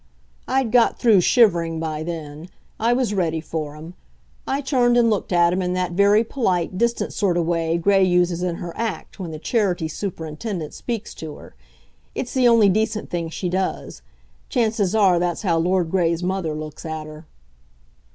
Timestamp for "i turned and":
4.47-5.11